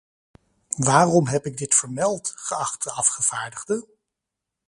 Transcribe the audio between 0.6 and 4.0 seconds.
Waarom heb ik dit vermeld, geachte afgevaardigde?